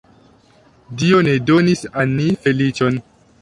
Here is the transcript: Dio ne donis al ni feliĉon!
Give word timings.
Dio 1.01 1.19
ne 1.27 1.35
donis 1.51 1.85
al 2.05 2.15
ni 2.21 2.27
feliĉon! 2.47 2.99